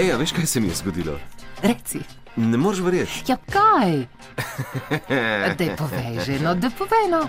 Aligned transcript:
Ej, 0.00 0.14
veš, 0.16 0.32
kaj 0.32 0.46
se 0.46 0.60
mi 0.60 0.68
je 0.68 0.74
zgodilo? 0.74 1.18
Reci. 1.62 1.98
Ne 2.36 2.56
moreš 2.56 2.80
verjeti. 2.80 3.24
Ja, 3.28 3.36
kaj? 3.36 4.06
Dej 5.58 5.76
povej 5.76 6.24
že, 6.24 6.38
no, 6.40 6.54
da 6.54 6.70
povej 6.72 7.10
no. 7.12 7.20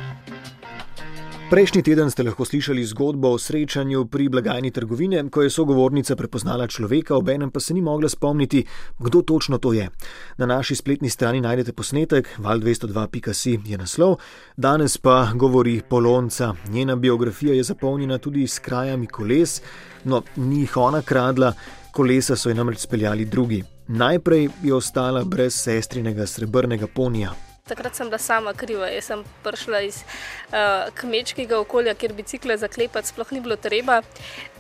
Prejšnji 1.52 1.84
teden 1.84 2.08
ste 2.08 2.24
lahko 2.24 2.46
slišali 2.48 2.86
zgodbo 2.88 3.34
o 3.36 3.38
srečanju 3.38 4.06
pri 4.08 4.30
blagajni 4.30 4.72
trgovine, 4.72 5.20
ko 5.28 5.42
je 5.44 5.50
sogovornica 5.50 6.16
prepoznala 6.16 6.68
človeka, 6.68 7.16
obenem 7.16 7.52
pa 7.52 7.60
se 7.60 7.74
ni 7.74 7.82
mogla 7.82 8.10
spomniti, 8.10 8.64
kdo 9.00 9.22
točno 9.22 9.58
to 9.58 9.74
je. 9.74 9.90
Na 10.38 10.46
naši 10.46 10.76
spletni 10.76 11.10
strani 11.10 11.42
najdete 11.42 11.74
posnetek, 11.74 12.30
val202.si 12.40 13.60
je 13.66 13.78
naslov, 13.78 14.16
danes 14.56 14.98
pa 14.98 15.34
govori 15.36 15.82
Polonca. 15.90 16.54
Njena 16.70 16.96
biografija 16.96 17.54
je 17.54 17.64
zapolnjena 17.64 18.18
tudi 18.18 18.48
s 18.48 18.60
krajami 18.60 19.08
koles, 19.08 19.62
no, 20.04 20.24
ni 20.36 20.64
jih 20.64 20.78
ona 20.78 21.02
kradla, 21.02 21.54
kolesa 21.92 22.36
so 22.36 22.50
jo 22.50 22.56
namreč 22.56 22.80
speljali 22.80 23.26
drugi. 23.26 23.64
Najprej 23.88 24.50
je 24.64 24.74
ostala 24.74 25.24
brez 25.24 25.56
sestrinega 25.56 26.28
srebrnega 26.28 26.88
ponija. 26.88 27.34
Takrat 27.68 27.96
sem 27.96 28.08
bila 28.08 28.18
sama 28.18 28.54
kriva. 28.54 28.88
Jaz 28.88 29.06
sem 29.06 29.24
prišla 29.44 29.82
iz 29.82 30.02
uh, 30.04 30.90
kmečkega 30.96 31.60
okolja, 31.60 31.94
kjer 31.94 32.14
bicikle 32.14 32.58
zaklepati 32.58 33.08
sploh 33.08 33.32
ni 33.32 33.40
bilo 33.42 33.56
treba. 33.56 34.02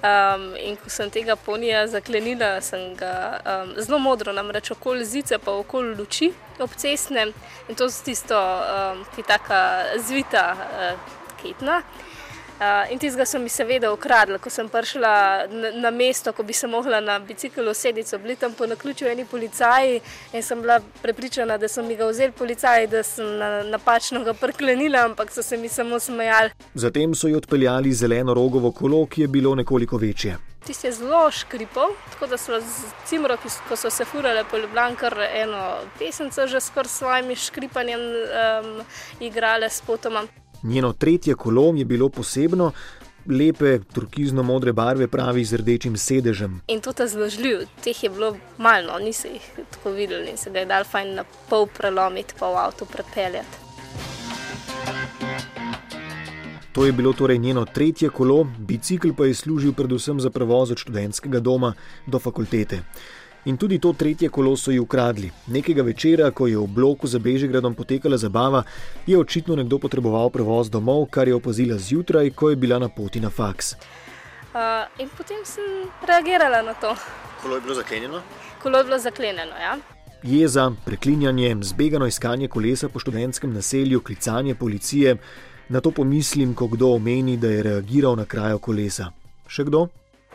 Um, 0.03 0.45
in 0.59 0.77
ko 0.77 0.89
sem 0.89 1.09
tega 1.09 1.35
ponija 1.35 1.87
zaklenila, 1.87 2.53
sem 2.61 2.93
ga 2.99 3.15
um, 3.41 3.73
zelo 3.79 3.99
modro, 3.99 4.33
namreč 4.33 4.71
okoli 4.71 5.05
zice, 5.05 5.39
pa 5.39 5.51
okoli 5.51 5.95
luči 5.95 6.31
obcestne 6.59 7.31
in 7.69 7.75
to 7.75 7.89
z 7.89 8.03
tisto, 8.05 8.37
um, 8.37 9.03
ki 9.15 9.23
je 9.23 9.27
tako 9.27 9.59
zvita 10.07 10.45
uh, 10.55 11.11
kitna. 11.41 11.81
Uh, 11.81 12.10
in 12.91 12.99
tistega 12.99 13.25
so 13.25 13.39
mi 13.39 13.49
seveda 13.49 13.91
ukradli, 13.93 14.37
ko 14.39 14.49
sem 14.49 14.67
prišla 14.69 15.11
na, 15.81 15.91
mesto, 15.91 16.33
ko 16.33 16.43
bi 16.43 16.53
se 16.53 16.67
mogla 16.67 16.99
na 17.01 17.19
biciklu 17.19 17.73
sedeti, 17.73 18.17
bili 18.17 18.35
tam 18.35 18.53
po 18.53 18.65
naključju 18.65 19.07
eni 19.07 19.25
policaji 19.25 20.01
in 20.33 20.43
sem 20.43 20.61
bila 20.61 20.79
prepričana, 21.01 21.57
da 21.57 21.67
so 21.67 21.83
mi 21.83 21.95
ga 21.95 22.05
vzeli 22.05 22.31
policaji, 22.31 22.87
da 22.87 23.03
sem 23.03 23.37
na, 23.37 23.63
napačno 23.63 24.23
ga 24.23 24.33
prklenila, 24.33 25.05
ampak 25.09 25.31
so 25.31 25.43
se 25.43 25.57
mi 25.57 25.69
samo 25.69 25.99
smejali. 25.99 26.51
Zatem 26.73 27.15
so 27.15 27.27
jo 27.27 27.37
odpeljali 27.37 27.93
zeleno 27.93 28.33
rogovo 28.33 28.71
kolo, 28.71 29.05
ki 29.05 29.21
je 29.21 29.27
bilo 29.27 29.55
nekoliko 29.55 29.97
večje. 29.97 30.37
Tisti 30.65 30.87
je 30.87 30.91
zelo 30.93 31.31
škripal, 31.31 31.95
tako 32.13 32.27
da 32.27 32.37
so 32.37 32.59
z 32.61 32.91
cimro, 33.05 33.37
ko 33.69 33.75
so 33.75 33.89
se 33.89 34.05
furale 34.05 34.43
po 34.51 34.57
Ljubljani, 34.57 34.95
kar 34.95 35.17
eno 35.33 35.63
pesemce 35.99 36.47
že 36.47 36.61
skoraj 36.61 36.89
s 36.89 36.97
svojim 37.01 37.35
škripanjem 37.35 38.01
um, 38.01 38.85
igrale 39.19 39.69
s 39.69 39.81
potoma. 39.81 40.27
Njeno 40.63 40.93
tretje 40.93 41.35
kolo 41.35 41.73
je 41.75 41.85
bilo 41.85 42.09
posebno, 42.09 42.71
lepe 43.25 43.79
turkizno-modre 43.93 44.73
barve, 44.73 45.07
pravi 45.07 45.45
z 45.45 45.57
rdečim 45.57 45.97
sedežem. 45.97 46.61
In 46.67 46.81
to 46.81 46.93
je 46.99 47.07
zložljiv, 47.07 47.65
teh 47.83 48.03
je 48.03 48.09
bilo 48.09 48.37
malo, 48.57 48.93
no, 48.93 48.99
niso 49.05 49.27
jih 49.27 49.41
tako 49.71 49.91
videli 49.91 50.29
in 50.31 50.37
se 50.37 50.49
ga 50.49 50.59
je 50.59 50.65
dal 50.65 50.83
fajn 50.83 51.15
na 51.15 51.23
pol 51.49 51.67
prelomiti, 51.67 52.33
pa 52.39 52.49
v 52.49 52.57
avtu 52.57 52.85
prepeljati. 52.85 53.57
To 56.71 56.85
je 56.85 56.91
bilo 56.91 57.13
torej 57.13 57.37
njeno 57.37 57.65
tretje 57.65 58.09
kolo, 58.09 58.47
bicikl 58.57 59.09
pa 59.17 59.25
je 59.25 59.33
služil 59.33 59.73
predvsem 59.73 60.19
za 60.19 60.29
prevoz 60.29 60.71
od 60.71 60.77
študentskega 60.77 61.39
doma 61.39 61.73
do 62.07 62.19
fakultete. 62.19 62.79
In 63.45 63.57
tudi 63.57 63.79
to 63.79 63.93
tretje 63.93 64.29
kolo 64.29 64.55
so 64.57 64.71
ji 64.71 64.79
ukradli. 64.79 65.31
Nekega 65.47 65.81
večera, 65.81 66.31
ko 66.31 66.47
je 66.47 66.57
v 66.57 66.67
bloku 66.67 67.07
za 67.07 67.19
Bežigradom 67.19 67.73
potekala 67.73 68.17
zabava, 68.17 68.63
je 69.07 69.17
očitno 69.17 69.55
nekdo 69.55 69.79
potreboval 69.79 70.29
prevoz 70.29 70.69
domov, 70.69 71.07
kar 71.09 71.27
je 71.27 71.35
opazila 71.35 71.77
zjutraj, 71.77 72.29
ko 72.29 72.49
je 72.49 72.55
bila 72.55 72.79
na 72.79 72.89
poti 72.89 73.19
na 73.19 73.29
faks. 73.29 73.73
Uh, 74.53 74.85
in 74.99 75.09
potem 75.17 75.41
sem 75.45 75.63
reagirala 76.07 76.61
na 76.61 76.73
to. 76.73 76.95
Kolo 77.41 77.55
je 77.55 77.61
bilo 77.61 77.75
zaklenjeno? 77.75 78.21
Kolo 78.61 78.77
je 78.77 78.83
bilo 78.83 78.99
zaklenjeno, 78.99 79.57
ja. 79.57 79.77
Jeza, 80.23 80.71
preklinjanje, 80.85 81.55
zbegano 81.61 82.05
iskanje 82.05 82.47
kolesa 82.47 82.89
po 82.89 82.99
študentskem 82.99 83.53
naselju, 83.53 84.01
klicanje 84.01 84.55
policije. 84.55 85.17
Na 85.69 85.81
to 85.81 85.91
pomislim, 85.91 86.53
ko 86.53 86.67
kdo 86.67 86.93
omeni, 86.93 87.37
da 87.37 87.47
je 87.47 87.63
reagiral 87.63 88.15
na 88.15 88.25
krajo 88.25 88.59
kolesa. 88.59 89.09
Še 89.47 89.65
kdo? 89.65 89.87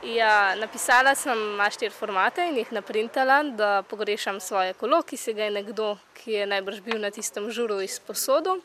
Ja, 0.05 0.55
napisala 0.61 1.15
sem 1.17 1.39
štiri 1.73 1.91
formate 1.91 2.45
in 2.45 2.59
jih 2.61 2.73
naprintala, 2.73 3.39
da 3.57 3.83
pogrešam 3.89 4.41
svoje 4.41 4.75
kolo, 4.77 5.01
ki 5.03 5.17
se 5.17 5.33
ga 5.33 5.47
je 5.47 5.55
nekdo, 5.55 5.97
ki 6.19 6.33
je 6.33 6.47
najbrž 6.47 6.83
bil 6.85 7.01
na 7.01 7.11
tistem 7.11 7.49
žuru 7.51 7.81
izposodil, 7.81 8.61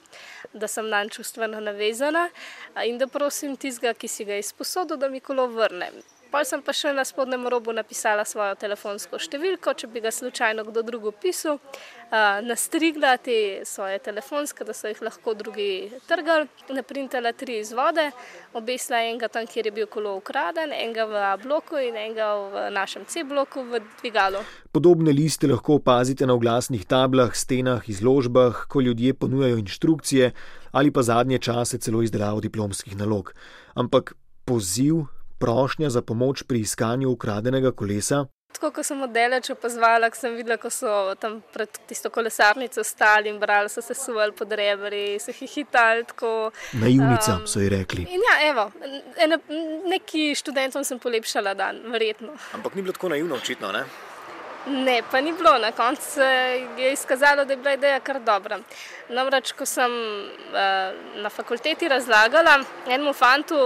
da 0.53 0.68
sem 0.68 0.90
na 0.90 1.00
njem 1.00 1.09
čustveno 1.16 1.59
navezana 1.64 2.28
in 2.84 2.97
da 2.97 3.08
prosim 3.08 3.56
tistega, 3.56 3.94
ki 3.94 4.08
si 4.08 4.28
ga 4.28 4.36
izposodil, 4.36 5.00
da 5.00 5.08
mi 5.08 5.24
kolo 5.24 5.47
vrne. 5.47 5.91
Pol 6.31 6.46
sem 6.47 6.62
pa 6.64 6.72
še 6.72 6.94
na 6.96 7.03
spodnjem 7.03 7.44
robu 7.52 7.74
napisala 7.75 8.24
svojo 8.24 8.53
telefonsko 8.56 9.19
številko, 9.19 9.74
če 9.75 9.90
bi 9.92 10.00
ga 10.00 10.14
slučajno 10.16 10.64
kdo 10.64 10.80
drug 10.88 11.09
pisal, 11.19 11.59
nastrigla 12.47 13.18
te 13.19 13.66
svoje 13.68 14.00
telefonske, 14.00 14.64
da 14.64 14.72
so 14.72 14.88
jih 14.88 15.02
lahko 15.03 15.34
drugi 15.36 15.91
trgali, 16.08 16.47
naprintala 16.72 17.36
tri 17.36 17.59
izvode, 17.59 18.08
obesla 18.56 19.03
enega 19.09 19.28
tam, 19.28 19.44
kjer 19.44 19.68
je 19.68 19.75
bil 19.75 19.91
kolo 19.91 20.16
ukraden, 20.22 20.72
enega 20.72 21.09
v 21.12 21.20
A 21.20 21.36
bloku 21.36 21.75
in 21.84 22.00
enega 22.00 22.31
v 22.40 22.66
našem 22.80 23.03
C 23.12 23.28
bloku 23.28 23.68
v 23.68 23.84
dvigalu. 24.00 24.40
Podobne 24.72 25.12
liste 25.12 25.52
lahko 25.52 25.81
opazite 25.84 26.24
na 26.24 26.40
oglasnih 26.40 26.88
tablah, 26.88 27.36
stenah, 27.36 27.84
izložbah, 27.91 28.68
ko 28.72 28.80
ljudje 28.80 29.20
ponujajo 29.20 29.59
inštrukcije 29.59 30.31
ali 30.72 30.91
pa 30.96 31.03
zadnje 31.03 31.44
čase 31.44 31.75
celo 31.84 32.00
izdelavo 32.00 32.40
diplomskih 32.40 32.96
nalog. 32.96 33.36
Ampak 33.75 34.16
poziv 34.47 35.12
prošnja 35.41 35.90
za 35.90 36.02
pomoč 36.02 36.44
pri 36.44 36.59
iskanju 36.59 37.09
ukradenega 37.09 37.72
kolesa? 37.72 38.25
Tako 38.52 38.72
kot 38.75 38.85
sem 38.85 39.00
oddaleč 39.02 39.50
opazovala, 39.53 40.09
ko 40.12 40.19
sem 40.19 40.35
videla, 40.35 40.57
ko 40.59 40.69
so 40.69 41.16
tam 41.19 41.40
pred 41.53 41.79
tisto 41.88 42.12
kolesarnico 42.13 42.84
stali 42.84 43.31
in 43.31 43.40
brali, 43.40 43.72
so 43.72 43.81
se 43.81 43.96
suvali 43.96 44.35
pod 44.38 44.52
rebri, 44.52 45.19
se 45.19 45.31
hihitali. 45.31 46.03
Tako, 46.12 46.52
Naivnica 46.74 47.38
um, 47.40 47.47
so 47.47 47.63
ji 47.63 47.69
rekli. 47.72 48.06
Ja, 48.12 48.35
evo, 48.50 48.68
ene, 49.18 49.40
neki 49.90 50.34
študentom 50.35 50.84
sem 50.84 51.00
polepšala 51.00 51.56
dan, 51.56 51.81
verjetno. 51.91 52.35
Ampak 52.53 52.75
ni 52.75 52.81
bilo 52.81 52.94
tako 52.94 53.09
naivno, 53.16 53.40
očitno, 53.40 53.72
ne? 53.72 53.85
Ne, 54.66 55.01
pa 55.11 55.22
ni 55.22 55.33
bilo. 55.33 55.57
Na 55.57 55.72
koncu 55.72 56.01
se 56.01 56.23
je 56.77 56.94
izkazalo, 56.94 57.45
da 57.45 57.53
je 57.53 57.57
bila 57.57 57.73
ideja 57.73 57.99
kar 57.99 58.19
dobra. 58.19 58.59
Namreč, 59.09 59.51
ko 59.57 59.66
sem 59.66 59.91
uh, 59.91 60.94
na 61.23 61.29
fakulteti 61.29 61.88
razlagala 61.89 62.59
enemu 62.88 63.13
fantu, 63.13 63.57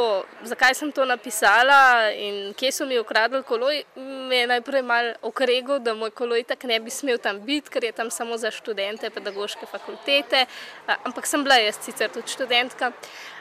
zakaj 0.43 0.73
sem 0.73 0.91
to 0.91 1.05
napisala 1.05 2.13
in 2.15 2.53
kje 2.53 2.71
so 2.71 2.87
mi 2.87 2.99
ukradli 2.99 3.43
koloj, 3.43 3.83
me 4.29 4.37
je 4.37 4.47
najprej 4.47 4.81
mal 4.81 5.11
okregal, 5.21 5.79
da 5.79 5.93
moj 5.93 6.15
koloj 6.15 6.43
tak 6.47 6.63
ne 6.63 6.79
bi 6.79 6.89
smel 6.89 7.17
tam 7.17 7.43
biti, 7.43 7.69
ker 7.69 7.83
je 7.83 7.91
tam 7.91 8.09
samo 8.09 8.37
za 8.37 8.51
študente 8.51 9.09
pedagoške 9.09 9.67
fakultete. 9.67 10.45
Uh, 10.87 10.95
ampak 11.03 11.27
sem 11.27 11.43
bila 11.43 11.59
jaz 11.59 11.83
sicer 11.83 12.09
tudi 12.09 12.31
študentka. 12.31 12.93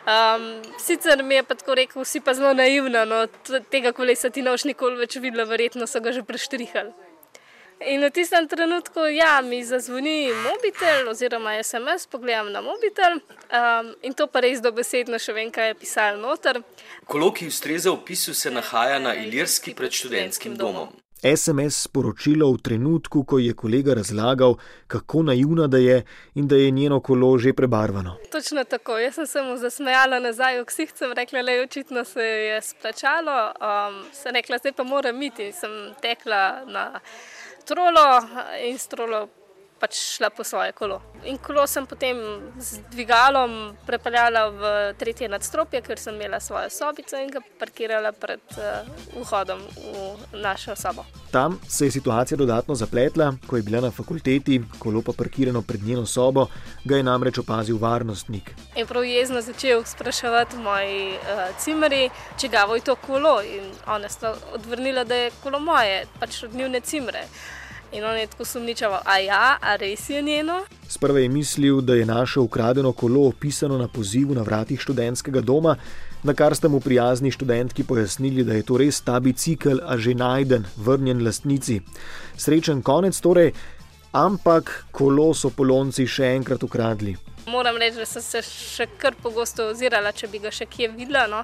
Um, 0.04 0.50
sicer 0.78 1.22
mi 1.22 1.38
je 1.38 1.42
pa 1.42 1.54
tako 1.54 1.78
rekel, 1.78 2.02
vsi 2.02 2.20
pa 2.20 2.34
zelo 2.34 2.52
naivno, 2.52 3.04
no, 3.04 3.24
tega 3.70 3.92
kolesa 3.92 4.28
ti 4.30 4.42
noš 4.42 4.66
nikoli 4.68 4.98
več 5.06 5.16
videla, 5.16 5.46
verjetno 5.48 5.86
so 5.86 6.02
ga 6.02 6.12
že 6.12 6.26
preštrihali. 6.26 7.03
In 7.80 8.00
v 8.06 8.10
tistem 8.10 8.48
trenutku, 8.48 9.00
ja, 9.00 9.40
mi 9.42 9.64
zazvoni 9.64 10.30
mobitel, 10.32 11.08
oziroma 11.10 11.58
SMS, 11.62 12.06
pogledam 12.06 12.52
na 12.52 12.60
mobitel 12.60 13.18
um, 13.18 13.94
in 14.02 14.14
to 14.14 14.26
pa 14.30 14.40
res 14.40 14.62
dobesedno 14.62 15.18
še 15.18 15.34
vem, 15.34 15.50
kaj 15.50 15.72
je 15.72 15.78
pisalo 15.82 16.20
noter. 16.22 16.62
Kolo, 17.10 17.32
ki 17.34 17.50
ustreza 17.50 17.92
opisu, 17.92 18.34
se 18.34 18.50
nahaja 18.50 19.00
na 19.02 19.16
Ilirski 19.18 19.74
pred 19.74 19.92
študentskim 19.92 20.54
domom. 20.56 20.94
SMS 21.24 21.88
sporočilo 21.88 22.52
v 22.52 22.60
trenutku, 22.60 23.24
ko 23.24 23.38
je 23.40 23.54
kolega 23.56 23.94
razlagal, 23.96 24.58
kako 24.86 25.22
naivna 25.22 25.66
da 25.66 25.78
je 25.80 26.02
in 26.34 26.48
da 26.48 26.56
je 26.56 26.70
njeno 26.70 27.00
kolo 27.00 27.38
že 27.38 27.52
prebarvano. 27.52 28.16
Točno 28.32 28.64
tako, 28.64 28.98
jaz 28.98 29.14
sem 29.14 29.26
se 29.26 29.42
mu 29.42 29.56
zasmejala 29.56 30.20
nazaj, 30.20 30.60
v 30.60 30.64
ksih 30.64 30.92
sem 30.94 31.12
rekla, 31.12 31.40
je 31.50 31.62
očitno 31.62 32.04
se 32.04 32.20
je 32.22 32.60
splačalo. 32.62 33.52
Um, 33.56 34.04
sem 34.12 34.34
rekla, 34.34 34.58
zdaj 34.58 34.72
pa 34.72 34.84
moram 34.84 35.22
iti, 35.22 35.52
sem 35.52 35.94
tekla 36.02 36.64
na 36.68 37.00
trolo 37.64 38.28
in 38.62 38.78
s 38.78 38.86
trolo 38.86 39.28
pač 39.80 39.98
šla 40.16 40.30
po 40.30 40.44
svoje 40.44 40.72
kolo. 40.72 41.00
In 41.24 41.38
kolo 41.38 41.66
sem 41.66 41.86
potem 41.86 42.16
z 42.58 42.80
dvigalom 42.92 43.76
prepeljala 43.86 44.48
v 44.50 44.72
tretje 44.98 45.28
nadstropje, 45.28 45.80
ker 45.82 45.98
sem 45.98 46.14
imela 46.14 46.40
svojo 46.40 46.70
sobico 46.70 47.18
in 47.18 47.30
ga 47.32 47.40
parkirala 47.58 48.12
pred 48.12 48.40
uh, 48.58 48.86
vhodom 49.22 49.60
v 50.32 50.40
našo 50.42 50.76
sobo. 50.76 51.04
Tam 51.32 51.58
se 51.68 51.86
je 51.86 51.90
situacija 51.90 52.38
dodatno 52.38 52.74
zapletla, 52.74 53.32
ko 53.46 53.56
je 53.56 53.62
bila 53.62 53.80
na 53.80 53.90
fakulteti, 53.90 54.60
kolo 54.78 55.02
pa 55.02 55.12
parkirano 55.12 55.62
pred 55.62 55.82
njeno 55.82 56.06
sobo, 56.06 56.46
ga 56.84 56.96
je 56.96 57.02
namreč 57.02 57.38
opazil 57.38 57.78
varnostnik. 57.78 58.54
In 58.76 58.86
prav 58.86 59.04
jezno 59.04 59.40
začel 59.42 59.84
spraševati 59.84 60.56
moji 60.56 61.18
uh, 61.18 61.44
cimeri, 61.58 62.08
če 62.38 62.48
ga 62.48 62.64
voj 62.70 62.80
to 62.80 62.96
kolo. 62.96 63.40
In 63.42 63.72
one 63.86 64.08
so 64.08 64.36
odvrnile, 64.54 65.04
da 65.04 65.14
je 65.14 65.34
kolo 65.42 65.60
moje, 65.60 66.06
pač 66.20 66.42
od 66.44 66.54
njihove 66.54 66.80
cimere. 66.80 67.26
In 67.94 68.04
on 68.04 68.16
je 68.18 68.26
tako 68.26 68.44
sumničaval, 68.44 69.00
a 69.04 69.18
ja, 69.18 69.58
a 69.62 69.76
res 69.76 70.10
je 70.10 70.22
njeno. 70.22 70.64
Sprva 70.88 71.18
je 71.18 71.28
mislil, 71.28 71.80
da 71.80 71.94
je 71.94 72.06
naše 72.06 72.40
ukradeno 72.40 72.92
kolo 72.92 73.28
opisano 73.28 73.78
na 73.78 73.88
pozivu 73.88 74.34
na 74.34 74.42
vratih 74.42 74.80
študentskega 74.80 75.40
doma, 75.40 75.76
na 76.22 76.34
kar 76.34 76.56
sta 76.56 76.68
mu 76.68 76.80
prijazni 76.80 77.30
študentki 77.30 77.84
pojasnili, 77.84 78.44
da 78.44 78.54
je 78.54 78.62
to 78.62 78.76
res 78.76 79.00
ta 79.00 79.20
bicikl, 79.20 79.78
a 79.86 79.96
že 79.96 80.14
najden, 80.14 80.66
vrnjen 80.76 81.22
lastnici. 81.24 81.80
Srečen 82.36 82.82
konec 82.82 83.20
torej, 83.20 83.52
ampak 84.12 84.86
kolo 84.90 85.30
so 85.34 85.50
polonci 85.50 86.06
še 86.06 86.34
enkrat 86.34 86.62
ukradli. 86.66 87.14
Moram 87.46 87.76
reči, 87.76 87.98
da 88.00 88.06
sem 88.06 88.22
se 88.22 88.42
še 88.42 88.86
kar 89.00 89.14
pogosto 89.22 89.68
ozirala, 89.72 90.12
če 90.12 90.28
bi 90.32 90.40
ga 90.40 90.52
še 90.54 90.66
kje 90.70 90.88
videla. 90.94 91.26
No. 91.30 91.42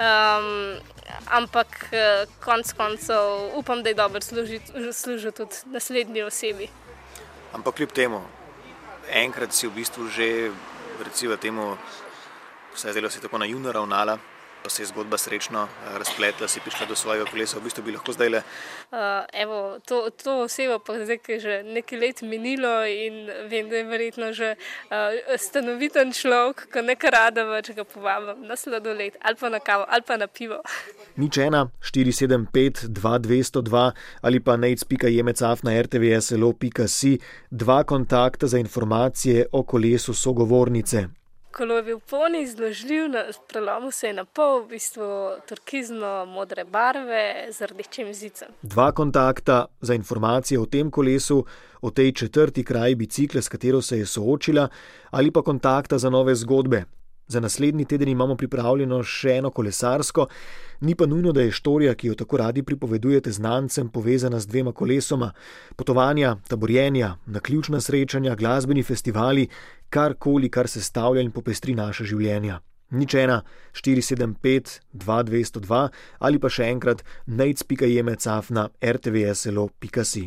Um, 0.00 0.78
ampak 1.26 1.88
eh, 1.92 2.26
konec 2.40 2.72
koncev 2.78 3.50
upam, 3.58 3.82
da 3.82 3.90
je 3.90 3.98
dobro 3.98 4.20
služil 4.22 5.32
tudi 5.36 5.62
naslednji 5.74 6.22
osebi. 6.22 6.70
Ampak 7.52 7.80
kljub 7.80 7.92
temu, 7.92 8.22
enkrat 9.10 9.52
si 9.52 9.66
v 9.66 9.74
bistvu 9.74 10.06
že, 10.08 10.50
recimo, 11.02 11.36
temu, 11.36 11.74
vse 12.74 12.94
zdelo 12.94 13.10
se 13.10 13.20
tako 13.20 13.42
na 13.42 13.50
juno 13.50 13.72
ravnala 13.72 14.18
pa 14.62 14.70
se 14.70 14.82
je 14.82 14.86
zgodba 14.86 15.18
srečno 15.18 15.62
eh, 15.62 15.98
razpletla, 15.98 16.48
si 16.48 16.60
prišla 16.60 16.86
do 16.86 16.96
svojega 16.96 17.24
kolesa, 17.30 17.58
v 17.58 17.64
bistvu 17.64 17.84
bi 17.84 17.92
lahko 17.92 18.12
zdaj 18.12 18.28
le. 18.28 18.42
Uh, 18.90 18.98
evo, 19.32 19.78
to, 19.86 20.10
to 20.10 20.40
osebo 20.44 20.78
pa 20.78 20.98
zdaj, 21.04 21.18
ki 21.18 21.32
je 21.32 21.40
že 21.40 21.54
nekaj 21.62 21.98
let 21.98 22.22
minilo 22.22 22.72
in 22.84 23.30
vem, 23.50 23.68
da 23.70 23.76
je 23.76 23.84
verjetno 23.84 24.32
že 24.32 24.54
uh, 24.54 25.36
stanoviten 25.38 26.12
človek, 26.12 26.66
ko 26.72 26.82
nekaj 26.82 27.10
rada 27.10 27.44
več 27.48 27.70
ga 27.76 27.84
povabim 27.84 28.46
na 28.48 28.56
sladoled 28.56 29.16
ali 29.20 29.36
pa 29.40 29.48
na 29.48 29.60
kavo 29.60 29.86
ali 29.88 30.02
pa 30.06 30.16
na 30.16 30.26
pivo. 30.26 30.60
Nič 31.16 31.38
ena, 31.38 31.68
475, 31.80 32.88
2202 32.88 33.86
ali 34.22 34.40
pa 34.40 34.56
nec.jemecaf 34.56 35.62
na 35.62 35.76
rtvslo.si, 35.82 37.18
dva 37.50 37.84
kontakta 37.84 38.46
za 38.46 38.58
informacije 38.58 39.46
o 39.52 39.62
kolesu 39.62 40.14
sogovornice 40.14 41.19
kolo 41.52 41.76
je 41.76 41.82
bil 41.82 41.98
poln 41.98 42.34
izložljiv, 42.34 43.08
na 43.08 43.24
prelomu 43.48 43.90
se 43.90 44.06
je 44.06 44.12
na 44.12 44.24
pol, 44.24 44.62
v 44.62 44.68
bistvu 44.68 45.08
turkizno 45.48 46.26
modre 46.26 46.64
barve 46.64 47.52
z 47.52 47.66
rdečim 47.66 48.14
zicem. 48.14 48.48
Dva 48.62 48.92
kontakta 48.92 49.66
za 49.80 49.94
informacije 49.94 50.60
o 50.60 50.66
tem 50.66 50.90
kolesu, 50.90 51.44
o 51.80 51.90
tej 51.90 52.12
četrti 52.12 52.64
kraji 52.64 52.94
bicikla, 52.94 53.42
s 53.42 53.48
katero 53.48 53.82
se 53.82 53.98
je 53.98 54.06
soočila, 54.06 54.68
ali 55.10 55.30
pa 55.30 55.42
kontakta 55.42 55.98
za 55.98 56.10
nove 56.10 56.34
zgodbe, 56.34 56.84
Za 57.30 57.40
naslednji 57.40 57.84
teden 57.84 58.08
imamo 58.08 58.34
pripravljeno 58.34 58.96
še 59.06 59.36
eno 59.38 59.50
kolesarsko, 59.54 60.24
ni 60.80 60.96
pa 60.98 61.06
nujno, 61.06 61.30
da 61.32 61.44
je 61.44 61.52
štorija, 61.54 61.92
ki 61.94 62.08
jo 62.08 62.16
tako 62.18 62.40
radi 62.40 62.64
pripovedujete 62.66 63.30
znancem, 63.32 63.88
povezana 63.88 64.40
z 64.40 64.50
dvema 64.50 64.72
kolesoma. 64.72 65.28
Potovanja, 65.76 66.32
taborjenja, 66.48 67.12
naključna 67.26 67.80
srečanja, 67.80 68.34
glasbeni 68.34 68.82
festivali, 68.82 69.46
karkoli, 69.90 70.50
kar 70.50 70.68
se 70.68 70.82
stavlja 70.82 71.22
in 71.22 71.30
popestri 71.30 71.76
naše 71.78 72.08
življenja. 72.10 72.58
Nič 72.90 73.14
ena, 73.14 73.38
475, 73.78 74.80
2202 75.06 75.88
ali 76.18 76.42
pa 76.42 76.50
še 76.50 76.66
enkrat 76.74 77.06
najc.jemecaf 77.26 78.50
na 78.50 78.68
rtvslo.si. 78.82 80.26